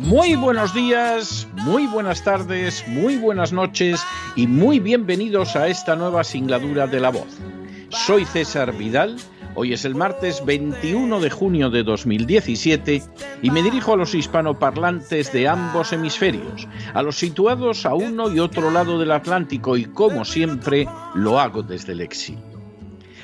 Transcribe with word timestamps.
Muy 0.00 0.34
buenos 0.34 0.74
días, 0.74 1.46
muy 1.52 1.86
buenas 1.86 2.24
tardes, 2.24 2.84
muy 2.88 3.16
buenas 3.16 3.52
noches 3.52 4.04
y 4.34 4.48
muy 4.48 4.80
bienvenidos 4.80 5.54
a 5.54 5.68
esta 5.68 5.94
nueva 5.94 6.24
singladura 6.24 6.88
de 6.88 6.98
La 6.98 7.10
Voz. 7.10 7.28
Soy 7.90 8.24
César 8.24 8.76
Vidal, 8.76 9.18
hoy 9.54 9.72
es 9.72 9.84
el 9.84 9.94
martes 9.94 10.44
21 10.44 11.20
de 11.20 11.30
junio 11.30 11.70
de 11.70 11.84
2017 11.84 13.02
y 13.42 13.50
me 13.52 13.62
dirijo 13.62 13.92
a 13.92 13.96
los 13.96 14.16
hispanoparlantes 14.16 15.32
de 15.32 15.46
ambos 15.46 15.92
hemisferios, 15.92 16.66
a 16.92 17.02
los 17.02 17.16
situados 17.16 17.86
a 17.86 17.94
uno 17.94 18.34
y 18.34 18.40
otro 18.40 18.72
lado 18.72 18.98
del 18.98 19.12
Atlántico 19.12 19.76
y 19.76 19.84
como 19.84 20.24
siempre 20.24 20.88
lo 21.14 21.38
hago 21.38 21.62
desde 21.62 21.92
el 21.92 22.00
exilio. 22.00 22.47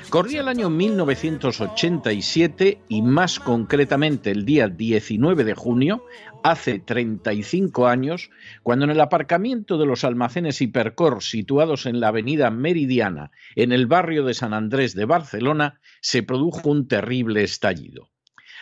Corría 0.09 0.41
el 0.41 0.47
año 0.47 0.69
1987 0.69 2.81
y 2.87 3.01
más 3.01 3.39
concretamente 3.39 4.29
el 4.31 4.45
día 4.45 4.67
19 4.67 5.43
de 5.43 5.55
junio, 5.55 6.05
hace 6.43 6.79
35 6.79 7.87
años, 7.87 8.29
cuando 8.63 8.85
en 8.85 8.91
el 8.91 9.01
aparcamiento 9.01 9.77
de 9.77 9.85
los 9.85 10.03
almacenes 10.03 10.61
Hipercor 10.61 11.23
situados 11.23 11.85
en 11.85 11.99
la 11.99 12.07
avenida 12.09 12.51
Meridiana, 12.51 13.31
en 13.55 13.71
el 13.71 13.87
barrio 13.87 14.23
de 14.23 14.35
San 14.35 14.53
Andrés 14.53 14.95
de 14.95 15.05
Barcelona, 15.05 15.79
se 16.01 16.23
produjo 16.23 16.69
un 16.69 16.87
terrible 16.87 17.43
estallido. 17.43 18.09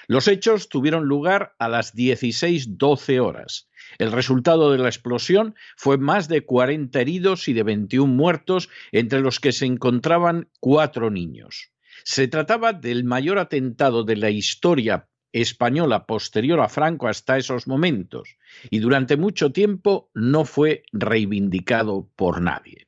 Los 0.07 0.27
hechos 0.27 0.69
tuvieron 0.69 1.05
lugar 1.05 1.55
a 1.59 1.69
las 1.69 1.95
16.12 1.95 3.21
horas. 3.21 3.69
El 3.97 4.11
resultado 4.11 4.71
de 4.71 4.77
la 4.77 4.89
explosión 4.89 5.55
fue 5.77 5.97
más 5.97 6.27
de 6.27 6.45
40 6.45 6.99
heridos 6.99 7.47
y 7.47 7.53
de 7.53 7.63
21 7.63 8.11
muertos, 8.11 8.69
entre 8.91 9.21
los 9.21 9.39
que 9.39 9.51
se 9.51 9.65
encontraban 9.65 10.49
cuatro 10.59 11.09
niños. 11.09 11.71
Se 12.03 12.27
trataba 12.27 12.73
del 12.73 13.03
mayor 13.03 13.37
atentado 13.37 14.03
de 14.03 14.15
la 14.17 14.29
historia 14.29 15.07
española 15.31 16.05
posterior 16.05 16.59
a 16.59 16.69
Franco 16.69 17.07
hasta 17.07 17.37
esos 17.37 17.67
momentos, 17.67 18.37
y 18.69 18.79
durante 18.79 19.17
mucho 19.17 19.51
tiempo 19.51 20.11
no 20.13 20.45
fue 20.45 20.83
reivindicado 20.91 22.09
por 22.15 22.41
nadie. 22.41 22.87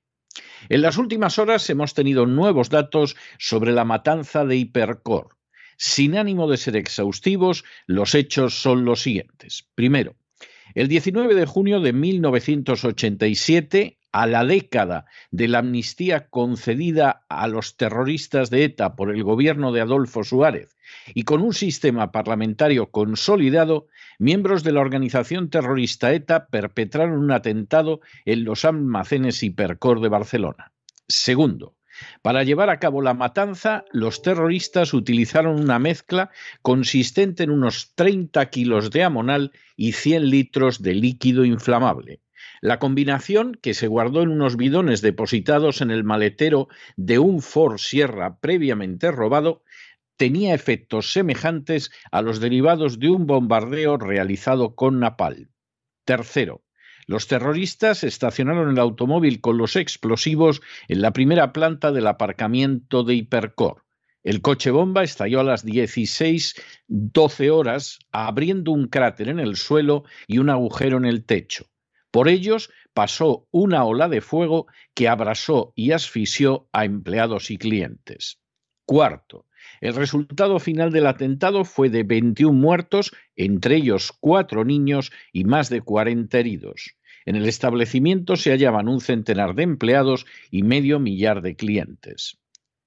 En 0.70 0.82
las 0.82 0.98
últimas 0.98 1.40
horas 1.40 1.70
hemos 1.70 1.94
tenido 1.94 2.26
nuevos 2.26 2.70
datos 2.70 3.16
sobre 3.38 3.72
la 3.72 3.86
matanza 3.86 4.46
de 4.46 4.58
Hipercor. 4.58 5.38
Sin 5.77 6.18
ánimo 6.18 6.50
de 6.50 6.57
ser 6.57 6.75
exhaustivos, 6.75 7.63
los 7.88 8.16
hechos 8.16 8.62
son 8.62 8.86
los 8.86 9.01
siguientes. 9.01 9.68
Primero, 9.75 10.16
el 10.74 10.88
19 10.88 11.36
de 11.36 11.45
junio 11.45 11.80
de 11.80 11.94
1987, 11.94 13.98
a 14.16 14.27
la 14.27 14.45
década 14.45 15.07
de 15.31 15.50
la 15.50 15.60
amnistía 15.60 16.30
concedida 16.30 17.25
a 17.27 17.50
los 17.50 17.75
terroristas 17.75 18.50
de 18.50 18.63
ETA 18.63 18.95
por 18.95 19.13
el 19.13 19.22
gobierno 19.24 19.74
de 19.74 19.81
Adolfo 19.81 20.24
Suárez 20.24 20.77
y 21.13 21.24
con 21.24 21.42
un 21.42 21.54
sistema 21.54 22.13
parlamentario 22.13 22.92
consolidado, 22.92 23.88
miembros 24.18 24.63
de 24.63 24.72
la 24.72 24.80
organización 24.80 25.50
terrorista 25.50 26.13
ETA 26.13 26.48
perpetraron 26.48 27.19
un 27.19 27.31
atentado 27.31 28.00
en 28.24 28.45
los 28.45 28.63
almacenes 28.63 29.44
Hipercor 29.44 30.00
de 30.00 30.07
Barcelona. 30.07 30.72
Segundo, 31.10 31.75
para 32.22 32.44
llevar 32.44 32.70
a 32.70 32.80
cabo 32.80 33.02
la 33.02 33.14
matanza, 33.14 33.86
los 33.92 34.22
terroristas 34.22 34.94
utilizaron 34.94 35.60
una 35.60 35.80
mezcla 35.80 36.32
consistente 36.62 37.44
en 37.44 37.52
unos 37.52 37.94
30 37.96 38.50
kilos 38.50 38.92
de 38.92 39.04
amonal 39.04 39.52
y 39.76 39.94
100 39.94 40.30
litros 40.30 40.82
de 40.82 40.96
líquido 40.96 41.46
inflamable. 41.46 42.22
La 42.62 42.80
combinación, 42.80 43.58
que 43.62 43.74
se 43.74 43.88
guardó 43.88 44.22
en 44.22 44.30
unos 44.30 44.58
bidones 44.58 45.02
depositados 45.02 45.82
en 45.82 45.92
el 45.92 46.04
maletero 46.04 46.68
de 46.96 47.20
un 47.20 47.42
Ford 47.42 47.78
Sierra 47.78 48.40
previamente 48.40 49.12
robado, 49.12 49.64
tenía 50.18 50.54
efectos 50.54 51.12
semejantes 51.12 51.92
a 52.12 52.22
los 52.22 52.40
derivados 52.40 53.00
de 53.00 53.10
un 53.10 53.28
bombardeo 53.28 53.98
realizado 53.98 54.76
con 54.76 55.00
napalm. 55.00 55.50
Tercero, 56.06 56.65
los 57.07 57.28
terroristas 57.28 58.04
estacionaron 58.04 58.69
el 58.69 58.80
automóvil 58.80 59.42
con 59.42 59.57
los 59.57 59.75
explosivos 59.75 60.62
en 60.88 61.02
la 61.02 61.12
primera 61.12 61.54
planta 61.54 61.92
del 61.92 62.07
aparcamiento 62.07 63.04
de 63.04 63.16
Hipercor. 63.16 63.84
El 64.24 64.42
coche 64.42 64.72
bomba 64.72 65.04
estalló 65.04 65.40
a 65.40 65.44
las 65.44 65.63
16:12 65.63 67.52
horas, 67.52 68.00
abriendo 68.12 68.72
un 68.72 68.88
cráter 68.88 69.30
en 69.30 69.40
el 69.40 69.56
suelo 69.56 70.04
y 70.25 70.40
un 70.40 70.50
agujero 70.50 70.98
en 70.98 71.06
el 71.06 71.25
techo. 71.25 71.68
Por 72.10 72.28
ellos 72.28 72.72
pasó 72.94 73.48
una 73.51 73.84
ola 73.84 74.10
de 74.10 74.22
fuego 74.22 74.66
que 74.96 75.08
abrasó 75.08 75.74
y 75.75 75.92
asfixió 75.92 76.68
a 76.72 76.86
empleados 76.86 77.51
y 77.51 77.58
clientes. 77.60 78.40
Cuarto, 78.86 79.46
el 79.82 79.96
resultado 79.96 80.60
final 80.60 80.92
del 80.92 81.08
atentado 81.08 81.64
fue 81.64 81.90
de 81.90 82.04
21 82.04 82.54
muertos, 82.54 83.12
entre 83.36 83.78
ellos 83.78 84.12
cuatro 84.20 84.66
niños 84.66 85.12
y 85.32 85.46
más 85.46 85.70
de 85.70 85.82
40 85.82 86.38
heridos. 86.38 86.96
En 87.26 87.36
el 87.36 87.48
establecimiento 87.48 88.36
se 88.36 88.52
hallaban 88.52 88.88
un 88.88 89.02
centenar 89.02 89.56
de 89.56 89.64
empleados 89.64 90.26
y 90.52 90.64
medio 90.64 91.00
millar 91.00 91.42
de 91.42 91.56
clientes. 91.56 92.38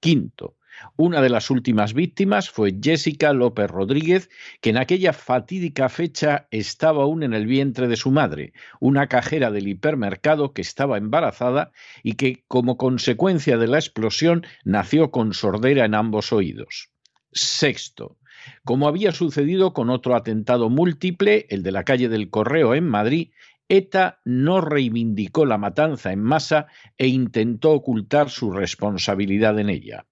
Quinto, 0.01 0.58
una 0.97 1.21
de 1.21 1.29
las 1.29 1.51
últimas 1.51 1.95
víctimas 1.95 2.51
fue 2.51 2.77
Jessica 2.83 3.33
López 3.33 3.71
Rodríguez, 3.71 4.31
que 4.61 4.71
en 4.71 4.77
aquella 4.77 5.13
fatídica 5.13 5.89
fecha 5.89 6.49
estaba 6.51 7.05
aún 7.05 7.23
en 7.23 7.35
el 7.35 7.47
vientre 7.47 7.89
de 7.89 7.97
su 7.97 8.11
madre, 8.11 8.53
una 8.81 9.07
cajera 9.07 9.51
del 9.51 9.69
hipermercado 9.69 10.53
que 10.53 10.63
estaba 10.63 10.99
embarazada 10.99 11.73
y 12.03 12.15
que, 12.15 12.45
como 12.49 12.77
consecuencia 12.77 13.59
de 13.59 13.69
la 13.69 13.79
explosión, 13.79 14.47
nació 14.65 15.11
con 15.11 15.35
sordera 15.35 15.85
en 15.85 15.95
ambos 15.95 16.33
oídos. 16.33 16.91
Sexto, 17.33 18.17
como 18.65 18.89
había 18.89 19.13
sucedido 19.13 19.73
con 19.73 19.91
otro 19.91 20.15
atentado 20.15 20.71
múltiple, 20.71 21.47
el 21.51 21.63
de 21.63 21.73
la 21.73 21.85
calle 21.85 22.09
del 22.09 22.31
Correo 22.31 22.75
en 22.75 22.89
Madrid, 22.89 23.31
ETA 23.69 24.21
no 24.25 24.63
reivindicó 24.63 25.45
la 25.45 25.59
matanza 25.59 26.13
en 26.13 26.23
masa 26.23 26.69
e 26.97 27.09
intentó 27.09 27.73
ocultar 27.73 28.31
su 28.31 28.51
responsabilidad 28.51 29.59
en 29.59 29.69
ella. 29.69 30.07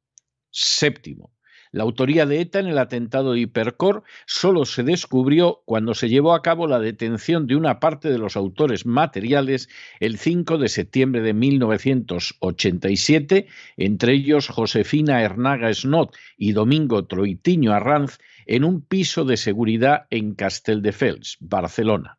Séptimo, 0.58 1.34
la 1.70 1.82
autoría 1.82 2.24
de 2.24 2.40
ETA 2.40 2.60
en 2.60 2.68
el 2.68 2.78
atentado 2.78 3.34
de 3.34 3.40
Hipercor 3.40 4.04
solo 4.24 4.64
se 4.64 4.82
descubrió 4.82 5.60
cuando 5.66 5.92
se 5.92 6.08
llevó 6.08 6.32
a 6.32 6.40
cabo 6.40 6.66
la 6.66 6.78
detención 6.78 7.46
de 7.46 7.56
una 7.56 7.78
parte 7.78 8.08
de 8.08 8.16
los 8.16 8.38
autores 8.38 8.86
materiales 8.86 9.68
el 10.00 10.16
5 10.16 10.56
de 10.56 10.70
septiembre 10.70 11.20
de 11.20 11.34
1987, 11.34 13.48
entre 13.76 14.14
ellos 14.14 14.48
Josefina 14.48 15.20
Hernaga 15.20 15.74
Snot 15.74 16.16
y 16.38 16.52
Domingo 16.52 17.04
Troitiño 17.04 17.74
Arranz, 17.74 18.16
en 18.46 18.64
un 18.64 18.80
piso 18.80 19.26
de 19.26 19.36
seguridad 19.36 20.06
en 20.08 20.34
Castelldefels, 20.34 21.36
Barcelona. 21.40 22.18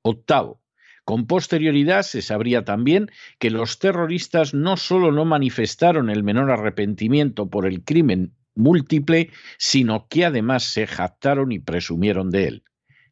Octavo, 0.00 0.63
con 1.04 1.26
posterioridad 1.26 2.02
se 2.02 2.22
sabría 2.22 2.64
también 2.64 3.10
que 3.38 3.50
los 3.50 3.78
terroristas 3.78 4.54
no 4.54 4.76
solo 4.76 5.12
no 5.12 5.24
manifestaron 5.24 6.08
el 6.08 6.22
menor 6.22 6.50
arrepentimiento 6.50 7.50
por 7.50 7.66
el 7.66 7.84
crimen 7.84 8.32
múltiple, 8.54 9.30
sino 9.58 10.06
que 10.08 10.24
además 10.24 10.64
se 10.64 10.86
jactaron 10.86 11.52
y 11.52 11.58
presumieron 11.58 12.30
de 12.30 12.48
él. 12.48 12.64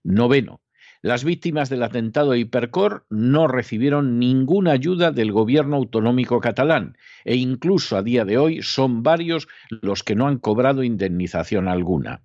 Noveno. 0.02 0.60
Las 1.04 1.24
víctimas 1.24 1.68
del 1.68 1.82
atentado 1.82 2.30
de 2.30 2.38
Hipercor 2.38 3.06
no 3.10 3.48
recibieron 3.48 4.20
ninguna 4.20 4.70
ayuda 4.70 5.10
del 5.10 5.32
gobierno 5.32 5.74
autonómico 5.74 6.40
catalán 6.40 6.96
e 7.24 7.34
incluso 7.34 7.96
a 7.96 8.04
día 8.04 8.24
de 8.24 8.38
hoy 8.38 8.62
son 8.62 9.02
varios 9.02 9.48
los 9.68 10.04
que 10.04 10.14
no 10.14 10.28
han 10.28 10.38
cobrado 10.38 10.84
indemnización 10.84 11.66
alguna. 11.66 12.22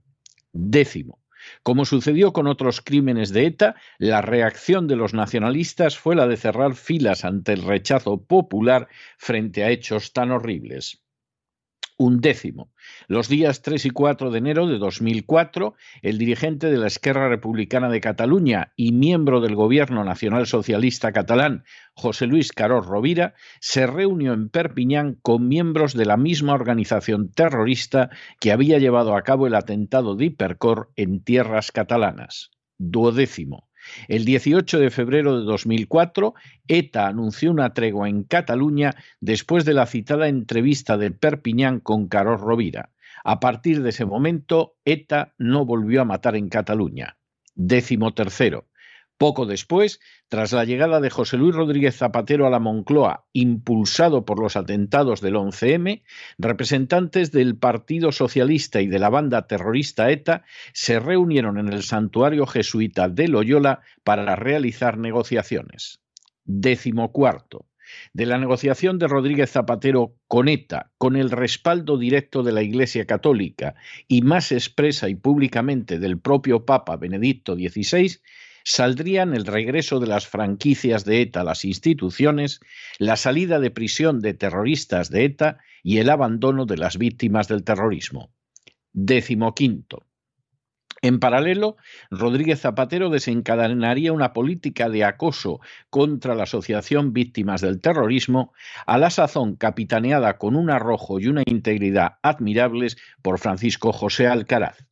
Décimo. 0.53 1.19
Como 1.63 1.85
sucedió 1.85 2.33
con 2.33 2.47
otros 2.47 2.81
crímenes 2.81 3.31
de 3.31 3.45
ETA, 3.45 3.75
la 3.97 4.21
reacción 4.21 4.87
de 4.87 4.95
los 4.95 5.13
nacionalistas 5.13 5.97
fue 5.97 6.15
la 6.15 6.27
de 6.27 6.37
cerrar 6.37 6.75
filas 6.75 7.25
ante 7.25 7.53
el 7.53 7.63
rechazo 7.63 8.23
popular 8.23 8.87
frente 9.17 9.63
a 9.63 9.69
hechos 9.69 10.13
tan 10.13 10.31
horribles. 10.31 11.06
Un 11.99 12.21
décimo. 12.21 12.71
Los 13.07 13.27
días 13.27 13.63
3 13.63 13.87
y 13.87 13.89
4 13.89 14.29
de 14.29 14.37
enero 14.37 14.67
de 14.67 14.77
2004, 14.77 15.73
el 16.03 16.19
dirigente 16.19 16.69
de 16.69 16.77
la 16.77 16.85
Esquerra 16.85 17.27
Republicana 17.27 17.89
de 17.89 18.01
Cataluña 18.01 18.71
y 18.75 18.91
miembro 18.91 19.41
del 19.41 19.55
Gobierno 19.55 20.03
Nacional 20.03 20.45
Socialista 20.45 21.11
catalán, 21.11 21.63
José 21.95 22.27
Luis 22.27 22.51
Carós 22.51 22.85
Rovira, 22.85 23.33
se 23.61 23.87
reunió 23.87 24.33
en 24.33 24.49
Perpiñán 24.49 25.15
con 25.23 25.47
miembros 25.47 25.95
de 25.95 26.05
la 26.05 26.17
misma 26.17 26.53
organización 26.53 27.31
terrorista 27.31 28.11
que 28.39 28.51
había 28.51 28.77
llevado 28.77 29.15
a 29.15 29.23
cabo 29.23 29.47
el 29.47 29.55
atentado 29.55 30.15
de 30.15 30.25
Hipercor 30.25 30.91
en 30.97 31.23
tierras 31.23 31.71
catalanas. 31.71 32.51
Duodécimo. 32.77 33.66
El 34.07 34.25
18 34.25 34.79
de 34.79 34.89
febrero 34.89 35.39
de 35.39 35.45
2004, 35.45 36.33
ETA 36.67 37.07
anunció 37.07 37.51
una 37.51 37.73
tregua 37.73 38.09
en 38.09 38.23
Cataluña 38.23 38.95
después 39.19 39.65
de 39.65 39.73
la 39.73 39.85
citada 39.85 40.27
entrevista 40.27 40.97
de 40.97 41.11
Perpiñán 41.11 41.79
con 41.79 42.07
Carlos 42.07 42.41
Rovira. 42.41 42.91
A 43.23 43.39
partir 43.39 43.81
de 43.81 43.89
ese 43.89 44.05
momento, 44.05 44.75
ETA 44.85 45.33
no 45.37 45.65
volvió 45.65 46.01
a 46.01 46.05
matar 46.05 46.35
en 46.35 46.49
Cataluña. 46.49 47.17
Décimo 47.55 48.13
tercero. 48.13 48.65
Poco 49.17 49.47
después, 49.47 49.99
tras 50.27 50.51
la 50.51 50.63
llegada 50.63 50.99
de 51.01 51.09
José 51.09 51.37
Luis 51.37 51.55
Rodríguez 51.55 51.97
Zapatero 51.97 52.45
a 52.45 52.51
la 52.51 52.59
Moncloa, 52.59 53.25
impulsado 53.33 54.25
por 54.25 54.39
los 54.39 54.55
atentados 54.55 55.21
del 55.21 55.35
11M, 55.35 56.03
representantes 56.37 57.31
del 57.31 57.57
Partido 57.57 58.11
Socialista 58.11 58.79
y 58.79 58.87
de 58.87 58.99
la 58.99 59.09
banda 59.09 59.47
terrorista 59.47 60.11
ETA 60.11 60.43
se 60.71 60.99
reunieron 60.99 61.57
en 61.57 61.73
el 61.73 61.81
santuario 61.81 62.45
jesuita 62.45 63.09
de 63.09 63.27
Loyola 63.27 63.81
para 64.03 64.35
realizar 64.35 64.99
negociaciones. 64.99 65.99
Décimo 66.45 67.11
cuarto. 67.11 67.65
De 68.13 68.25
la 68.25 68.37
negociación 68.37 68.99
de 68.99 69.07
Rodríguez 69.07 69.49
Zapatero 69.49 70.13
con 70.27 70.47
ETA, 70.47 70.91
con 70.97 71.15
el 71.15 71.31
respaldo 71.31 71.97
directo 71.97 72.43
de 72.43 72.51
la 72.51 72.61
Iglesia 72.61 73.05
Católica 73.05 73.75
y 74.07 74.21
más 74.21 74.51
expresa 74.51 75.09
y 75.09 75.15
públicamente 75.15 75.97
del 75.97 76.19
propio 76.19 76.65
Papa 76.65 76.97
Benedicto 76.97 77.55
XVI, 77.55 78.19
saldrían 78.69 79.33
el 79.33 79.45
regreso 79.45 80.01
de 80.01 80.07
las 80.07 80.27
franquicias 80.27 81.05
de 81.05 81.21
ETA 81.21 81.39
a 81.39 81.43
las 81.45 81.63
instituciones, 81.63 82.59
la 82.99 83.15
salida 83.15 83.61
de 83.61 83.71
prisión 83.71 84.19
de 84.19 84.33
terroristas 84.33 85.09
de 85.09 85.23
ETA 85.23 85.59
y 85.83 85.99
el 85.99 86.09
abandono 86.09 86.65
de 86.65 86.75
las 86.75 86.97
víctimas 86.97 87.47
del 87.47 87.63
terrorismo. 87.63 88.29
Décimo 88.91 89.55
quinto. 89.55 90.05
En 91.01 91.21
paralelo, 91.21 91.77
Rodríguez 92.11 92.59
Zapatero 92.59 93.09
desencadenaría 93.09 94.11
una 94.11 94.33
política 94.33 94.89
de 94.89 95.05
acoso 95.05 95.61
contra 95.89 96.35
la 96.35 96.43
Asociación 96.43 97.13
Víctimas 97.13 97.61
del 97.61 97.79
Terrorismo, 97.79 98.51
a 98.85 98.97
la 98.97 99.11
sazón 99.11 99.55
capitaneada 99.55 100.37
con 100.37 100.57
un 100.57 100.71
arrojo 100.71 101.21
y 101.21 101.27
una 101.27 101.43
integridad 101.45 102.17
admirables 102.21 102.97
por 103.21 103.39
Francisco 103.39 103.93
José 103.93 104.27
Alcaraz. 104.27 104.85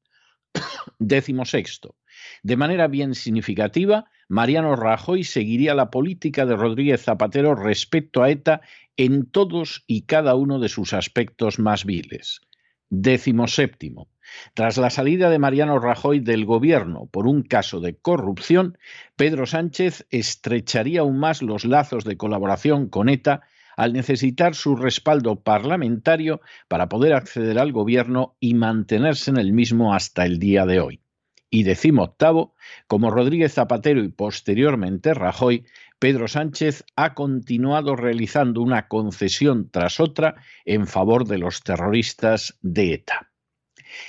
Décimo 1.00 1.44
sexto. 1.44 1.98
De 2.44 2.58
manera 2.58 2.88
bien 2.88 3.16
significativa, 3.16 4.06
Mariano 4.28 4.76
Rajoy 4.76 5.24
seguiría 5.24 5.76
la 5.76 5.92
política 5.92 6.46
de 6.46 6.56
Rodríguez 6.56 7.04
Zapatero 7.04 7.56
respecto 7.56 8.24
a 8.24 8.30
ETA 8.30 8.62
en 8.98 9.26
todos 9.26 9.84
y 9.88 10.04
cada 10.04 10.36
uno 10.36 10.60
de 10.60 10.70
sus 10.70 10.94
aspectos 10.94 11.60
más 11.60 11.86
viles. 11.86 12.42
Décimo 12.90 13.48
séptimo. 13.48 14.10
Tras 14.54 14.78
la 14.78 14.90
salida 14.90 15.30
de 15.30 15.40
Mariano 15.40 15.80
Rajoy 15.80 16.20
del 16.20 16.46
gobierno 16.46 17.08
por 17.12 17.28
un 17.28 17.44
caso 17.44 17.80
de 17.80 17.96
corrupción, 17.96 18.78
Pedro 19.16 19.46
Sánchez 19.46 20.08
estrecharía 20.10 21.02
aún 21.02 21.20
más 21.20 21.42
los 21.42 21.66
lazos 21.66 22.04
de 22.04 22.18
colaboración 22.18 22.90
con 22.90 23.10
ETA 23.10 23.42
al 23.78 23.94
necesitar 23.94 24.56
su 24.56 24.76
respaldo 24.76 25.42
parlamentario 25.42 26.42
para 26.68 26.90
poder 26.90 27.14
acceder 27.14 27.60
al 27.60 27.72
gobierno 27.72 28.36
y 28.40 28.54
mantenerse 28.54 29.32
en 29.32 29.38
el 29.38 29.52
mismo 29.54 29.94
hasta 29.94 30.26
el 30.26 30.40
día 30.40 30.66
de 30.66 30.80
hoy 30.80 31.05
y 31.50 31.66
octavo, 32.00 32.56
como 32.88 33.12
Rodríguez 33.12 33.54
Zapatero 33.54 34.04
y 34.04 34.10
posteriormente 34.10 35.14
Rajoy, 35.14 35.66
Pedro 36.00 36.28
Sánchez 36.28 36.86
ha 36.96 37.14
continuado 37.14 37.96
realizando 37.96 38.62
una 38.62 38.88
concesión 38.88 39.70
tras 39.70 40.00
otra 40.00 40.36
en 40.66 40.88
favor 40.88 41.28
de 41.28 41.38
los 41.38 41.62
terroristas 41.62 42.58
de 42.62 42.94
ETA. 42.94 43.32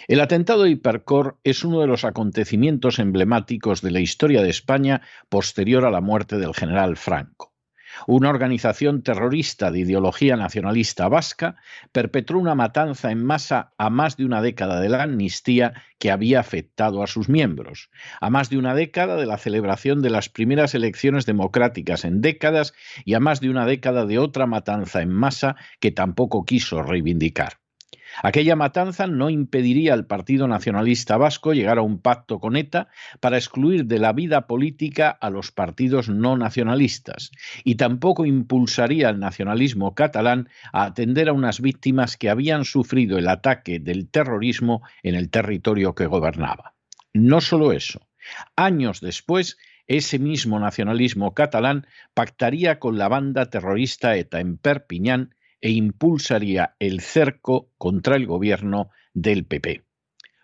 El 0.08 0.20
atentado 0.20 0.64
de 0.64 0.70
Hipercor 0.70 1.38
es 1.44 1.64
uno 1.64 1.80
de 1.80 1.86
los 1.86 2.04
acontecimientos 2.04 2.98
emblemáticos 2.98 3.82
de 3.82 3.92
la 3.92 4.00
historia 4.00 4.42
de 4.42 4.50
España 4.50 5.02
posterior 5.28 5.84
a 5.84 5.90
la 5.90 6.00
muerte 6.00 6.38
del 6.38 6.54
general 6.54 6.96
Franco. 6.96 7.55
Una 8.06 8.30
organización 8.30 9.02
terrorista 9.02 9.70
de 9.70 9.80
ideología 9.80 10.36
nacionalista 10.36 11.08
vasca 11.08 11.56
perpetró 11.92 12.38
una 12.38 12.54
matanza 12.54 13.10
en 13.10 13.24
masa 13.24 13.72
a 13.78 13.90
más 13.90 14.16
de 14.16 14.24
una 14.24 14.42
década 14.42 14.80
de 14.80 14.88
la 14.88 15.02
amnistía 15.02 15.74
que 15.98 16.10
había 16.10 16.40
afectado 16.40 17.02
a 17.02 17.06
sus 17.06 17.28
miembros, 17.28 17.90
a 18.20 18.30
más 18.30 18.50
de 18.50 18.58
una 18.58 18.74
década 18.74 19.16
de 19.16 19.26
la 19.26 19.38
celebración 19.38 20.02
de 20.02 20.10
las 20.10 20.28
primeras 20.28 20.74
elecciones 20.74 21.26
democráticas 21.26 22.04
en 22.04 22.20
décadas 22.20 22.74
y 23.04 23.14
a 23.14 23.20
más 23.20 23.40
de 23.40 23.50
una 23.50 23.66
década 23.66 24.06
de 24.06 24.18
otra 24.18 24.46
matanza 24.46 25.02
en 25.02 25.10
masa 25.10 25.56
que 25.80 25.90
tampoco 25.90 26.44
quiso 26.44 26.82
reivindicar. 26.82 27.65
Aquella 28.22 28.56
matanza 28.56 29.06
no 29.06 29.30
impediría 29.30 29.92
al 29.92 30.06
Partido 30.06 30.48
Nacionalista 30.48 31.16
Vasco 31.16 31.52
llegar 31.52 31.78
a 31.78 31.82
un 31.82 32.00
pacto 32.00 32.38
con 32.40 32.56
ETA 32.56 32.88
para 33.20 33.36
excluir 33.36 33.86
de 33.86 33.98
la 33.98 34.12
vida 34.12 34.46
política 34.46 35.10
a 35.10 35.30
los 35.30 35.52
partidos 35.52 36.08
no 36.08 36.36
nacionalistas 36.36 37.30
y 37.64 37.74
tampoco 37.74 38.24
impulsaría 38.24 39.08
al 39.08 39.20
nacionalismo 39.20 39.94
catalán 39.94 40.48
a 40.72 40.84
atender 40.84 41.28
a 41.28 41.32
unas 41.32 41.60
víctimas 41.60 42.16
que 42.16 42.30
habían 42.30 42.64
sufrido 42.64 43.18
el 43.18 43.28
ataque 43.28 43.78
del 43.78 44.08
terrorismo 44.08 44.82
en 45.02 45.14
el 45.14 45.30
territorio 45.30 45.94
que 45.94 46.06
gobernaba. 46.06 46.74
No 47.12 47.40
solo 47.40 47.72
eso, 47.72 48.06
años 48.56 49.00
después 49.00 49.58
ese 49.86 50.18
mismo 50.18 50.58
nacionalismo 50.58 51.32
catalán 51.34 51.86
pactaría 52.12 52.78
con 52.78 52.98
la 52.98 53.08
banda 53.08 53.50
terrorista 53.50 54.16
ETA 54.16 54.40
en 54.40 54.58
Perpiñán 54.58 55.35
e 55.66 55.70
impulsaría 55.70 56.76
el 56.78 57.00
cerco 57.00 57.72
contra 57.76 58.14
el 58.14 58.24
gobierno 58.24 58.90
del 59.14 59.46
PP. 59.46 59.82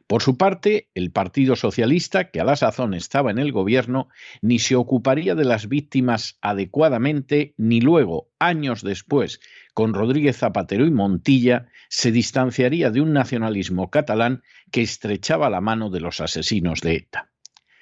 Por 0.09 0.21
su 0.21 0.37
parte, 0.37 0.91
el 0.95 1.13
Partido 1.13 1.55
Socialista, 1.55 2.33
que 2.33 2.41
a 2.41 2.45
la 2.45 2.57
sazón 2.57 2.93
estaba 2.93 3.31
en 3.31 3.39
el 3.39 3.53
gobierno, 3.53 4.09
ni 4.41 4.59
se 4.59 4.75
ocuparía 4.75 5.37
de 5.37 5.45
las 5.45 5.69
víctimas 5.69 6.39
adecuadamente, 6.43 7.55
ni 7.57 7.81
luego, 7.81 8.33
años 8.41 8.83
después, 8.83 9.39
con 9.75 9.95
Rodríguez 9.95 10.39
Zapatero 10.39 10.87
y 10.87 10.91
Montilla, 10.91 11.69
se 11.89 12.11
distanciaría 12.11 12.91
de 12.91 13.01
un 13.01 13.13
nacionalismo 13.13 13.91
catalán 13.91 14.43
que 14.73 14.83
estrechaba 14.83 15.51
la 15.51 15.61
mano 15.61 15.89
de 15.89 16.01
los 16.01 16.21
asesinos 16.21 16.81
de 16.81 16.97
ETA. 16.97 17.31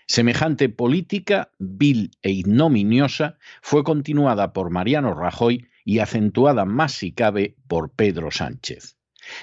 Semejante 0.07 0.69
política, 0.69 1.53
vil 1.59 2.11
e 2.21 2.33
ignominiosa, 2.33 3.39
fue 3.63 3.83
continuada 3.83 4.53
por 4.53 4.69
Mariano 4.69 5.15
Rajoy 5.15 5.70
y 5.85 5.99
acentuada 5.99 6.65
más 6.65 6.93
si 6.93 7.13
cabe 7.13 7.57
por 7.69 7.91
Pedro 7.91 8.31
Sánchez. 8.31 8.97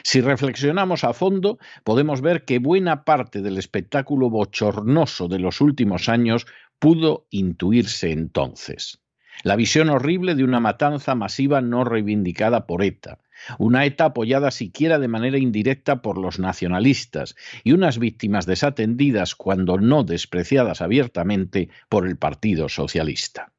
Si 0.04 0.22
reflexionamos 0.22 1.04
a 1.04 1.14
fondo, 1.14 1.60
podemos 1.84 2.22
ver 2.22 2.46
que 2.46 2.60
buena 2.60 3.04
parte 3.04 3.42
del 3.42 3.58
espectáculo 3.58 4.30
bochornoso 4.30 5.28
de 5.28 5.40
los 5.40 5.62
últimos 5.62 6.10
años 6.10 6.48
pudo 6.80 7.28
intuirse 7.30 8.12
entonces. 8.12 9.02
La 9.44 9.56
visión 9.56 9.90
horrible 9.90 10.34
de 10.34 10.44
una 10.44 10.60
matanza 10.60 11.14
masiva 11.14 11.62
no 11.62 11.84
reivindicada 11.84 12.66
por 12.66 12.84
ETA, 12.84 13.20
una 13.60 13.86
ETA 13.86 14.06
apoyada 14.06 14.50
siquiera 14.50 14.98
de 14.98 15.08
manera 15.08 15.38
indirecta 15.38 16.02
por 16.02 16.18
los 16.18 16.40
nacionalistas 16.40 17.36
y 17.64 17.74
unas 17.74 18.00
víctimas 18.00 18.48
desatendidas 18.48 19.36
cuando 19.36 19.78
no 19.78 20.04
despreciadas 20.04 20.82
abiertamente 20.82 21.70
por 21.88 22.08
el 22.08 22.18
Partido 22.18 22.68
Socialista. 22.68 23.54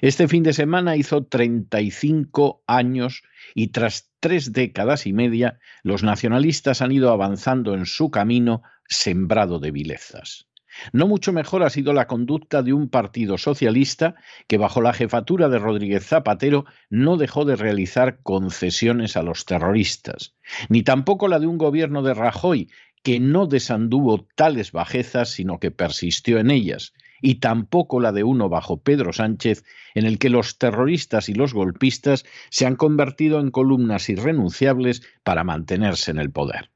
Este 0.00 0.28
fin 0.28 0.42
de 0.42 0.52
semana 0.52 0.96
hizo 0.96 1.24
35 1.24 2.62
años 2.66 3.22
y 3.54 3.68
tras 3.68 4.10
tres 4.20 4.52
décadas 4.52 5.06
y 5.06 5.12
media 5.12 5.58
los 5.82 6.02
nacionalistas 6.02 6.82
han 6.82 6.92
ido 6.92 7.10
avanzando 7.10 7.74
en 7.74 7.86
su 7.86 8.10
camino 8.10 8.62
sembrado 8.86 9.58
de 9.58 9.70
vilezas. 9.70 10.48
No 10.92 11.06
mucho 11.06 11.32
mejor 11.32 11.62
ha 11.62 11.70
sido 11.70 11.92
la 11.92 12.06
conducta 12.06 12.62
de 12.62 12.72
un 12.72 12.88
partido 12.88 13.36
socialista 13.36 14.14
que 14.46 14.56
bajo 14.56 14.80
la 14.80 14.94
jefatura 14.94 15.48
de 15.48 15.58
Rodríguez 15.58 16.06
Zapatero 16.06 16.64
no 16.88 17.16
dejó 17.18 17.44
de 17.44 17.56
realizar 17.56 18.20
concesiones 18.22 19.16
a 19.16 19.22
los 19.22 19.44
terroristas, 19.44 20.34
ni 20.70 20.82
tampoco 20.82 21.28
la 21.28 21.38
de 21.40 21.46
un 21.46 21.58
gobierno 21.58 22.02
de 22.02 22.14
Rajoy 22.14 22.70
que 23.02 23.20
no 23.20 23.46
desanduvo 23.46 24.26
tales 24.34 24.72
bajezas, 24.72 25.30
sino 25.30 25.58
que 25.58 25.70
persistió 25.70 26.38
en 26.38 26.50
ellas, 26.50 26.94
y 27.22 27.36
tampoco 27.36 28.00
la 28.00 28.12
de 28.12 28.24
uno 28.24 28.50
bajo 28.50 28.82
Pedro 28.82 29.14
Sánchez, 29.14 29.64
en 29.94 30.04
el 30.04 30.18
que 30.18 30.28
los 30.28 30.58
terroristas 30.58 31.30
y 31.30 31.34
los 31.34 31.54
golpistas 31.54 32.24
se 32.50 32.66
han 32.66 32.76
convertido 32.76 33.40
en 33.40 33.50
columnas 33.50 34.10
irrenunciables 34.10 35.02
para 35.22 35.44
mantenerse 35.44 36.10
en 36.10 36.18
el 36.18 36.30
poder. 36.30 36.70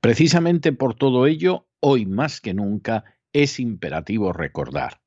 Precisamente 0.00 0.72
por 0.72 0.94
todo 0.94 1.26
ello, 1.26 1.68
hoy 1.78 2.04
más 2.04 2.40
que 2.40 2.52
nunca, 2.52 3.04
es 3.32 3.60
imperativo 3.60 4.32
recordar. 4.32 5.00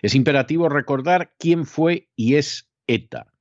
Es 0.00 0.14
imperativo 0.14 0.68
recordar 0.68 1.34
quién 1.38 1.66
fue 1.66 2.08
y 2.14 2.36
es 2.36 2.70
ETA. 2.86 3.32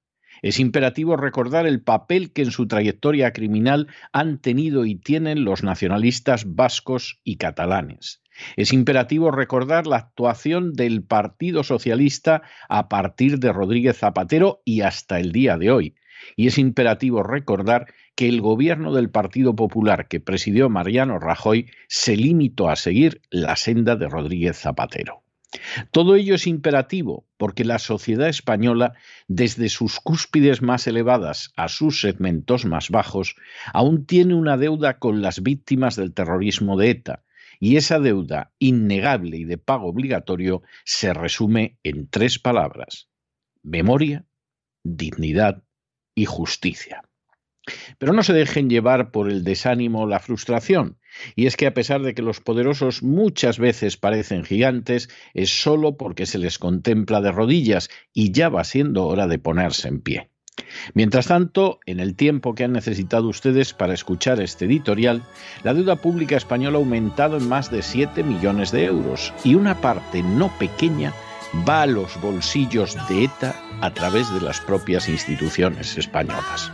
Es 0.42 0.60
imperativo 0.60 1.16
recordar 1.16 1.68
el 1.68 1.82
papel 1.82 2.34
que 2.34 2.42
en 2.42 2.52
su 2.52 2.68
trayectoria 2.68 3.32
criminal 3.32 3.88
han 4.12 4.40
tenido 4.40 4.86
y 4.86 4.96
tienen 4.96 5.46
los 5.46 5.64
nacionalistas 5.64 6.56
vascos 6.56 7.20
y 7.24 7.38
catalanes. 7.38 8.23
Es 8.56 8.74
imperativo 8.74 9.32
recordar 9.32 9.88
la 9.88 9.98
actuación 9.98 10.74
del 10.74 11.04
Partido 11.04 11.64
Socialista 11.64 12.42
a 12.70 12.90
partir 12.90 13.40
de 13.40 13.54
Rodríguez 13.54 13.98
Zapatero 13.98 14.62
y 14.66 14.82
hasta 14.82 15.20
el 15.20 15.32
día 15.32 15.58
de 15.58 15.72
hoy. 15.72 15.96
Y 16.36 16.48
es 16.48 16.58
imperativo 16.58 17.24
recordar 17.24 17.88
que 18.16 18.30
el 18.30 18.42
gobierno 18.42 18.94
del 18.94 19.10
Partido 19.10 19.56
Popular 19.56 20.08
que 20.08 20.20
presidió 20.20 20.70
Mariano 20.70 21.20
Rajoy 21.20 21.70
se 21.88 22.16
limitó 22.16 22.70
a 22.70 22.76
seguir 22.76 23.22
la 23.30 23.56
senda 23.56 23.96
de 23.96 24.08
Rodríguez 24.08 24.58
Zapatero. 24.58 25.24
Todo 25.92 26.16
ello 26.16 26.36
es 26.36 26.48
imperativo 26.48 27.28
porque 27.38 27.64
la 27.64 27.78
sociedad 27.78 28.28
española, 28.28 28.94
desde 29.28 29.70
sus 29.70 30.00
cúspides 30.00 30.62
más 30.62 30.88
elevadas 30.88 31.52
a 31.56 31.68
sus 31.68 32.02
segmentos 32.02 32.66
más 32.66 32.90
bajos, 32.90 33.36
aún 33.72 34.06
tiene 34.06 34.34
una 34.34 34.58
deuda 34.58 34.98
con 34.98 35.22
las 35.22 35.44
víctimas 35.44 35.96
del 35.96 36.14
terrorismo 36.14 36.78
de 36.78 36.90
ETA, 36.90 37.24
y 37.60 37.78
esa 37.78 38.00
deuda 38.00 38.52
innegable 38.60 39.38
y 39.38 39.46
de 39.46 39.58
pago 39.58 39.88
obligatorio 39.88 40.62
se 40.86 41.14
resume 41.14 41.78
en 41.84 42.08
tres 42.08 42.40
palabras, 42.40 43.10
memoria, 43.62 44.26
dignidad 44.84 45.64
y 46.16 46.26
justicia. 46.26 47.04
Pero 47.98 48.12
no 48.12 48.24
se 48.24 48.34
dejen 48.34 48.70
llevar 48.70 49.12
por 49.12 49.30
el 49.30 49.44
desánimo 49.46 50.02
o 50.02 50.08
la 50.08 50.20
frustración, 50.20 51.00
y 51.36 51.46
es 51.46 51.56
que 51.56 51.66
a 51.66 51.74
pesar 51.74 52.02
de 52.02 52.14
que 52.14 52.22
los 52.22 52.42
poderosos 52.42 53.04
muchas 53.04 53.58
veces 53.58 53.96
parecen 53.96 54.44
gigantes, 54.44 55.10
es 55.34 55.50
solo 55.50 55.96
porque 55.96 56.26
se 56.26 56.40
les 56.40 56.60
contempla 56.60 57.22
de 57.22 57.32
rodillas 57.32 57.90
y 58.12 58.34
ya 58.34 58.50
va 58.50 58.66
siendo 58.66 59.06
hora 59.06 59.28
de 59.28 59.40
ponerse 59.40 59.88
en 59.88 60.02
pie. 60.02 60.33
Mientras 60.94 61.28
tanto, 61.28 61.80
en 61.86 62.00
el 62.00 62.16
tiempo 62.16 62.56
que 62.56 62.64
han 62.64 62.74
necesitado 62.74 63.28
ustedes 63.28 63.74
para 63.74 63.94
escuchar 63.94 64.42
este 64.42 64.66
editorial, 64.66 65.24
la 65.64 65.74
deuda 65.74 65.98
pública 65.98 66.36
española 66.36 66.78
ha 66.78 66.82
aumentado 66.82 67.38
en 67.38 67.48
más 67.48 67.72
de 67.72 67.82
7 67.82 68.24
millones 68.24 68.72
de 68.72 68.86
euros 68.86 69.34
y 69.44 69.56
una 69.56 69.82
parte 69.82 70.24
no 70.24 70.50
pequeña 70.58 71.14
va 71.68 71.84
a 71.84 71.88
los 71.88 72.20
bolsillos 72.20 72.98
de 73.08 73.26
ETA 73.26 73.56
a 73.82 73.94
través 73.94 74.34
de 74.34 74.42
las 74.42 74.60
propias 74.60 75.08
instituciones 75.08 75.98
españolas. 75.98 76.72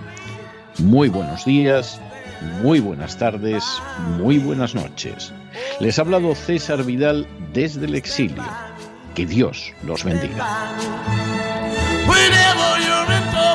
Muy 0.77 1.09
buenos 1.09 1.43
días, 1.45 1.99
muy 2.61 2.79
buenas 2.79 3.17
tardes, 3.17 3.63
muy 4.17 4.37
buenas 4.37 4.75
noches. 4.75 5.33
Les 5.79 5.99
ha 5.99 6.03
hablado 6.03 6.35
César 6.35 6.83
Vidal 6.83 7.27
desde 7.53 7.85
el 7.85 7.95
exilio. 7.95 8.43
Que 9.15 9.25
Dios 9.25 9.73
los 9.83 10.03
bendiga. 10.03 10.47